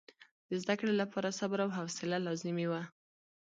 د 0.49 0.51
زده 0.61 0.73
کړې 0.79 0.93
لپاره 1.01 1.35
صبر 1.39 1.59
او 1.65 1.69
حوصله 1.77 2.17
لازمي 2.27 2.65
وه. 2.71 2.81